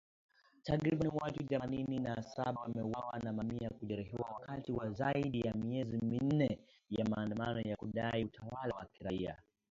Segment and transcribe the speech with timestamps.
[0.63, 6.59] Takribani watu thamanini na saba wameuawa na mamia kujeruhiwa wakati wa zaidi ya miezi minne
[6.89, 9.37] ya maandamano ya kudai utawala wa kiraia